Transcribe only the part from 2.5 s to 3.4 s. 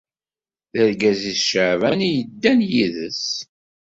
yid-s.